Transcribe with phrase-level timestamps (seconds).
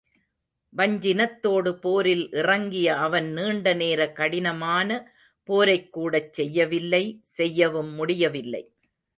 [0.73, 4.89] வஞ்சினத்தோடு போரில் இறங்கிய அவன் நீண்ட நேர கடினமான
[5.49, 7.03] போரைக்கூடச் செய்யவில்லை
[7.37, 8.63] செய்யவும் முடியவில்லை.